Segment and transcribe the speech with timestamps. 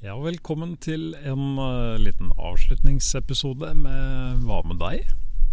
[0.00, 5.10] Ja, velkommen til en uh, liten avslutningsepisode med Hva med deg?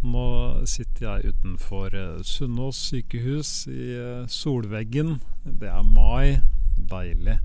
[0.08, 0.22] Nå
[0.64, 5.18] sitter jeg utenfor uh, Sunnaas sykehus i uh, solveggen.
[5.44, 6.40] Det er mai.
[6.78, 7.42] Deilig.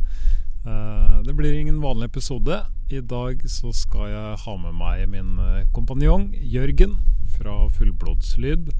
[1.26, 2.60] det blir ingen vanlig episode.
[2.86, 5.34] I dag så skal jeg ha med meg min
[5.74, 7.00] kompanjong Jørgen
[7.34, 8.70] fra Fullblodslyd.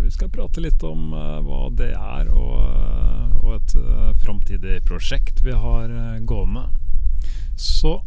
[0.00, 3.74] vi skal prate litt om hva det er, og, og et
[4.22, 5.92] framtidig prosjekt vi har
[6.24, 6.70] gående.
[7.60, 7.98] Så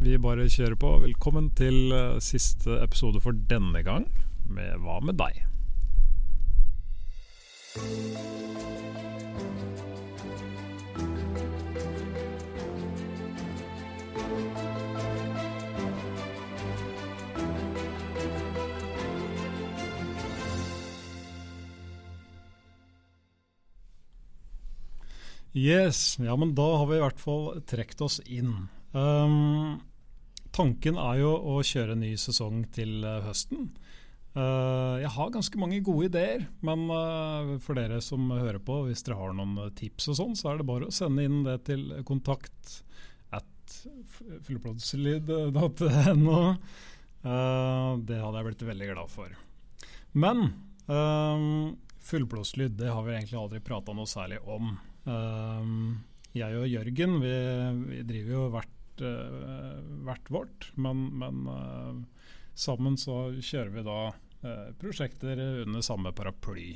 [0.00, 0.90] vi bare kjører på.
[1.00, 4.04] Velkommen til uh, siste episode for denne gang
[4.44, 5.38] med Hva med deg?
[25.56, 28.68] Yes, ja, men da har vi i hvert fall trukket oss inn.
[28.90, 29.78] Um,
[30.50, 33.70] tanken er jo å kjøre en ny sesong til uh, høsten.
[34.34, 39.04] Uh, jeg har ganske mange gode ideer, men uh, for dere som hører på, hvis
[39.06, 41.82] dere har noen tips og sånn, så er det bare å sende inn det til
[42.06, 42.80] kontakt
[43.34, 43.76] at
[44.46, 46.40] fullblodslyd.no.
[47.20, 49.34] det hadde jeg blitt veldig glad for.
[50.18, 50.38] Men
[50.90, 54.72] um, fullblodslyd det har vi egentlig aldri prata noe særlig om.
[55.06, 56.00] Um,
[56.34, 57.34] jeg og Jørgen vi,
[57.90, 62.26] vi driver jo hvert uh, hvert vårt, men, men uh,
[62.58, 66.72] sammen så kjører vi da uh, prosjekter under samme paraply.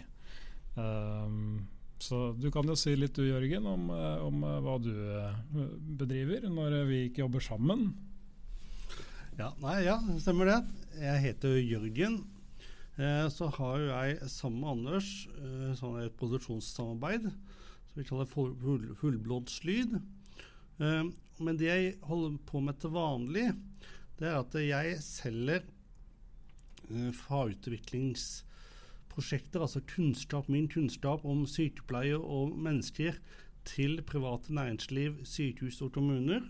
[2.04, 3.90] så du kan jo si litt du, Jørgen, om,
[4.26, 4.90] om hva du
[6.00, 7.92] bedriver når vi ikke jobber sammen.
[9.38, 10.58] Ja, nei, ja, stemmer det.
[10.98, 12.24] Jeg heter Jørgen.
[12.94, 18.52] Eh, så har jeg sammen med Anders eh, sånn et produksjonssamarbeid som vi kaller full,
[18.60, 19.96] full, Fullblodslyd.
[20.78, 21.08] Eh,
[21.38, 23.52] men det jeg holder på med til vanlig,
[24.18, 25.60] det er at jeg selger
[26.90, 33.12] uh, fagutviklingsprosjekter, altså kunnskap, min kunnskap om sykepleie og mennesker,
[33.64, 36.40] til private næringsliv, sykehus og kommuner.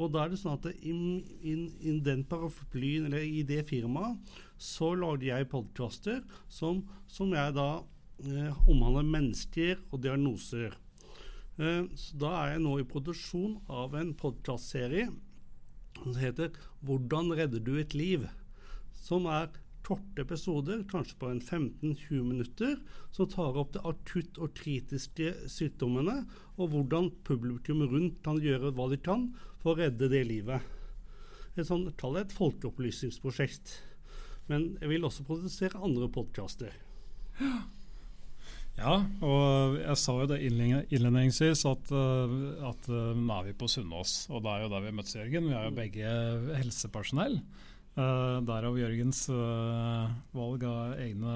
[0.00, 4.16] Og da er det sånn at i, in, in den paraplyen, eller i det firmaet,
[4.60, 7.68] så lager jeg podkaster som, som, jeg da
[8.24, 10.76] eh, omhandler mennesker og diagnoser.
[11.60, 15.10] Eh, så da er jeg nå i produksjon av en podkastserie
[16.00, 18.30] som heter 'Hvordan redder du et liv?',
[18.94, 19.50] som er
[19.82, 22.80] korte episoder, kanskje på en 15-20 minutter,
[23.12, 26.26] som tar opp de akutt og kritiske sykdommene,
[26.56, 30.62] og hvordan publikum rundt kan gjøre hva de kan for å redde det livet.
[31.56, 33.82] Et sånt, Kall det et folkeopplysningsprosjekt.
[34.48, 36.72] Men jeg vil også produsere andre podkaster.
[37.40, 37.64] Ja.
[38.78, 43.68] Ja, og jeg sa jo det innledningsvis at, eh, at eh, nå er vi på
[43.68, 44.22] Sunnaas.
[44.32, 45.50] Og det er jo der vi møttes, Jørgen.
[45.50, 46.14] Vi er jo begge
[46.60, 47.40] helsepersonell.
[47.98, 51.34] Uh, Derav Jørgens uh, valg av egne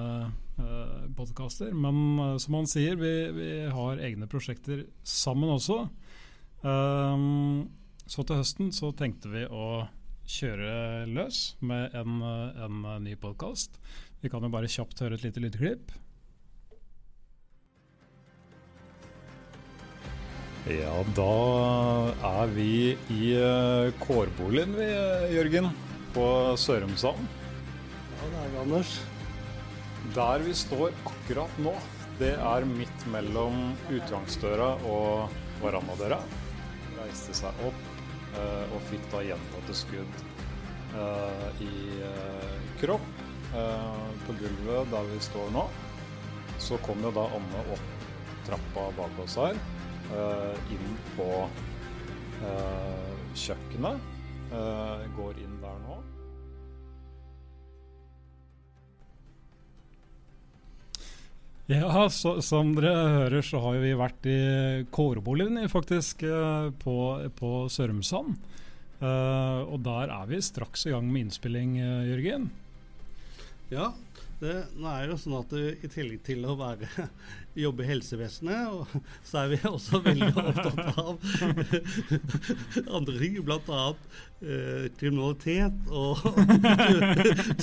[0.57, 1.75] uh, podkaster.
[1.75, 5.83] Men uh, som han sier, vi, vi, har egne prosjekter sammen også.
[8.09, 9.85] Så til høsten så tenkte vi å
[10.25, 13.77] kjøre løs med en, en ny podkast.
[14.23, 15.93] Vi kan jo bare kjapt høre et lite lydklipp.
[20.65, 25.67] Ja, da er vi i uh, kårboligen vi, uh, Jørgen.
[26.15, 26.25] På
[26.57, 27.27] Sørumsand.
[28.15, 28.93] Ja, det er vi, Anders.
[30.15, 31.75] Der vi står akkurat nå,
[32.17, 36.17] det er midt mellom utgangsdøra og verandadøra.
[36.97, 37.85] Reiste seg opp
[38.39, 40.23] uh, og fikk da gjentatte skudd
[41.59, 41.69] i
[42.79, 43.05] kropp
[43.51, 45.67] på gulvet der vi står nå.
[46.63, 48.05] Så kom jo da Anne opp
[48.47, 49.59] trappa bak oss her
[50.71, 54.11] inn på uh, kjøkkenet.
[54.51, 56.01] Uh, går inn der nå.
[61.65, 64.39] Ja, så, som dere hører så har vi vært i
[64.93, 66.21] kårboligen faktisk
[66.83, 66.97] på,
[67.39, 68.35] på Sørumsand.
[69.01, 72.51] Uh, og der er vi straks i gang med innspilling, Jørgen.
[73.73, 73.93] Ja,
[74.41, 77.07] det, nå er det jo sånn at I tillegg til å være,
[77.65, 78.95] jobbe i helsevesenet,
[79.27, 81.15] så er vi også veldig opptatt av
[82.99, 83.85] andre ting, bl.a.
[84.45, 86.21] Eh, kriminalitet og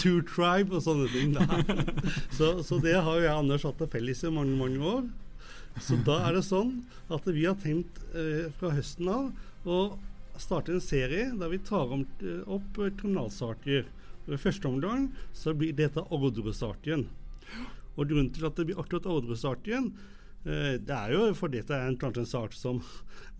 [0.00, 1.36] Two Tribe og sånne ting.
[2.32, 5.04] Så, så, det har jo jeg og Anders hatt til felles i mange, mange år.
[5.80, 6.80] Så da er det sånn
[7.12, 9.82] at vi har tenkt eh, fra høsten av å
[10.40, 13.86] starte en serie der vi tar om, eh, opp kriminalsaker
[14.28, 17.08] i første omgang så blir dette Ordre-saken.
[17.96, 19.90] Og Grunnen til at det blir akkurat Ordre-saken,
[20.42, 22.80] Eh, det er jo fordi det er en, en sak som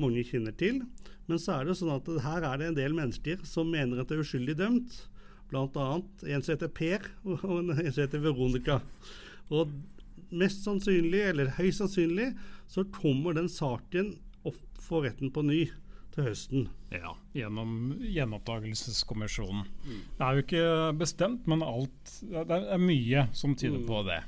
[0.01, 0.83] mange kjenner til.
[1.27, 4.11] Men så er det sånn at her er det en del mennesker som mener at
[4.11, 5.01] det er uskyldig dømt.
[5.53, 8.81] Annet en som heter Per, og en som heter Veronica.
[9.53, 9.75] Og
[10.33, 12.31] mest sannsynlig, eller høyst sannsynlig,
[12.71, 14.15] så kommer den saken
[14.49, 15.67] opp for retten på ny
[16.13, 16.69] til høsten.
[16.93, 19.65] Ja, gjennom gjenopptakelseskommisjonen.
[19.87, 20.05] Mm.
[20.19, 20.69] Det er jo ikke
[21.01, 23.89] bestemt, men alt, det er mye som tyder mm.
[23.89, 24.21] på det.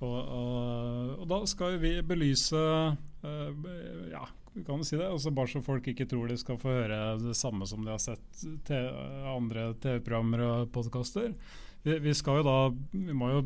[0.00, 3.66] Og, og, og, da skal vi belyse uh,
[4.08, 4.22] Ja,
[4.64, 5.06] kan du si det.
[5.06, 8.00] Altså bare så folk ikke tror de skal få høre det samme som de har
[8.02, 8.78] sett te
[9.30, 11.34] andre TV-programmer og podkaster.
[11.84, 12.56] Vi, vi, skal jo da
[12.92, 13.44] Vi må jo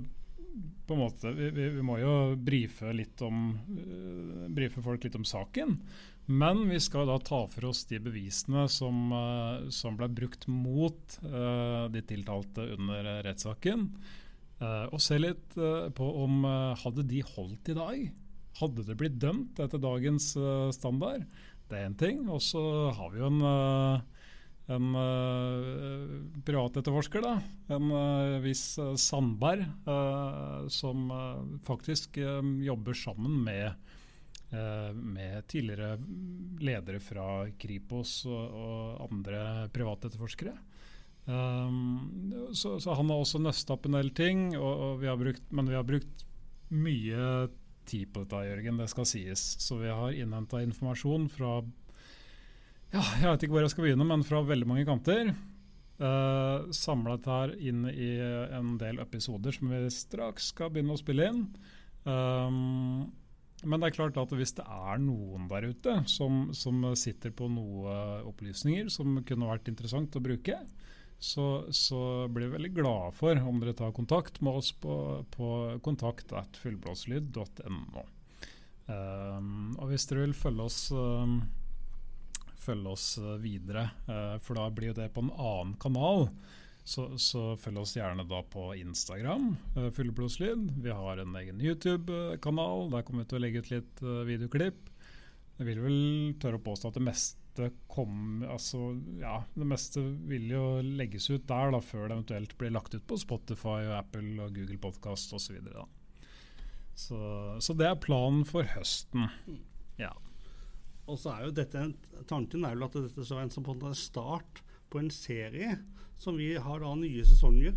[0.86, 5.26] på en måte Vi, vi må jo brife, litt om, uh, brife folk litt om
[5.26, 5.78] saken.
[6.26, 11.18] Men vi skal da ta for oss de bevisene som, uh, som ble brukt mot
[11.20, 13.90] uh, de tiltalte under rettssaken.
[14.62, 15.56] Uh, og se litt
[15.98, 16.44] på om
[16.80, 18.04] hadde de holdt i dag.
[18.56, 20.30] Hadde det blitt dømt etter dagens
[20.76, 21.26] standard?
[21.68, 22.22] Det er én ting.
[22.30, 22.62] Og så
[22.94, 23.40] har vi jo en,
[24.70, 24.88] en
[26.46, 27.34] privatetterforsker, da.
[27.74, 27.90] En
[28.44, 28.62] viss
[29.02, 29.66] Sandberg,
[30.70, 31.10] som
[31.66, 32.20] faktisk
[32.62, 33.93] jobber sammen med Eh,
[34.52, 35.96] med tidligere
[36.62, 37.24] ledere fra
[37.58, 39.40] Kripos og, og andre
[39.74, 40.52] privatetterforskere.
[41.24, 45.46] Um, så, så, han har også nøsta opp en del ting, og, og vi brukt,
[45.56, 46.26] men vi har brukt
[46.74, 47.48] mye
[47.88, 49.42] tid på dette, Jørgen, det skal sies.
[49.64, 51.58] Så vi har innhenta informasjon fra
[52.94, 55.32] ja, jeg vet ikke hvor jeg skal begynne, men fra veldig mange kanter.
[55.98, 58.12] Uh, Samlet her inn i
[58.54, 61.42] en del episoder som vi straks skal begynne å spille inn.
[62.04, 63.08] Um,
[63.64, 67.44] men det er klart at hvis det er noen der ute som, som sitter på
[67.50, 70.56] noen opplysninger som kunne vært interessant å bruke,
[71.24, 75.78] så, så, blir vi veldig glade for om dere tar kontakt med oss på, på
[75.84, 78.02] kontakt.fullblåslyd.no.
[78.84, 81.40] Um, og hvis dere vil følge oss, um,
[82.60, 86.28] følge oss videre, uh, for da blir det på en annen kanal,
[86.84, 90.66] så, så, følg oss gjerne da på Instagram, uh, Fullblodslyd.
[90.84, 92.90] Vi har en egen YouTube-kanal.
[92.92, 94.90] Der kommer vi til å legge ut litt uh, videoklipp.
[95.56, 96.02] Jeg vil vel
[96.42, 101.46] tørre å påstå at det meste kom altså, ja, det meste vil jo legges ut
[101.48, 105.32] der da, før det eventuelt blir lagt ut på Spotify, og Apple og Google Podkast
[105.38, 105.56] osv.
[105.62, 105.86] Så,
[106.98, 107.20] så,
[107.64, 109.30] så det er planen for høsten.
[109.96, 110.12] Ja.
[111.08, 111.88] Og så er jo dette
[112.28, 114.64] Tanken er jo at dette skal være en sånn start
[114.94, 115.74] på en serie
[116.22, 117.74] som vi har da nye sesonger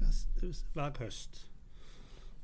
[0.75, 1.47] hver høst.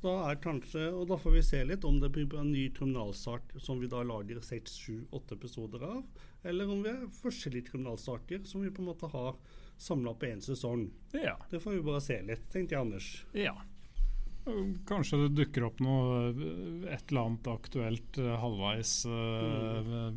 [0.03, 3.53] Da er kanskje, og da får vi se litt om det blir en ny kriminalsak
[3.63, 6.01] som vi da lager seks, sju, åtte episoder av,
[6.43, 9.37] eller om vi har forskjellige kriminalsaker som vi på en måte har
[9.79, 10.89] samla på én sesong.
[11.13, 11.37] Ja.
[11.53, 13.11] Det får vi bare se litt, tenkte jeg, Anders.
[13.37, 13.55] Ja.
[14.43, 16.33] Kanskje det dukker opp noe
[16.91, 20.09] et eller annet aktuelt uh, halvveis uh,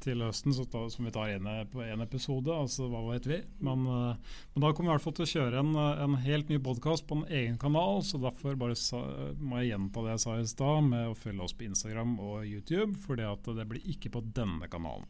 [0.00, 2.48] til høsten ta, som vi tar ene, på én episode.
[2.48, 3.42] altså Hva vet vi?
[3.60, 6.48] Men, uh, men, da kommer vi i hvert fall til å kjøre en, en helt
[6.48, 8.00] ny podkast på en egen kanal.
[8.08, 9.02] Så derfor bare sa,
[9.36, 12.48] må jeg gjenta det jeg sa i stad, med å følge oss på Instagram og
[12.48, 12.94] YouTube.
[13.04, 15.04] For det blir ikke på denne kanalen.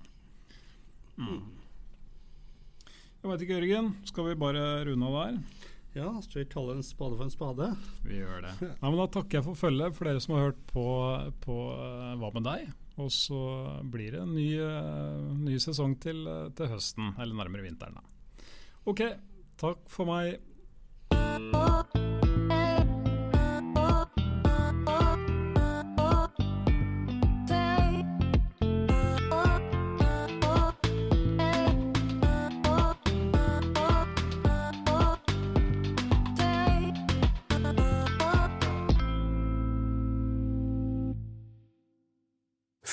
[1.14, 1.43] Mm.
[3.22, 3.94] Jeg veit ikke, Jørgen.
[4.06, 5.75] Skal vi bare runde av der?
[5.96, 7.70] Ja, så vi kalle en spade for en spade?
[8.05, 8.55] Vi gjør det.
[8.81, 10.85] Ja, men Da takker jeg for følget, for dere som har hørt på,
[11.44, 12.69] på uh, Hva med deg?
[12.99, 13.40] Og så
[13.87, 17.99] blir det en ny, uh, ny sesong til, uh, til, høsten, eller nærmere vinteren.
[17.99, 18.45] Da.
[18.90, 19.07] Ok,
[19.61, 20.38] takk for meg.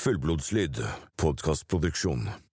[0.05, 0.77] Fullblodslyd,
[1.17, 2.44] podkastproduksjon.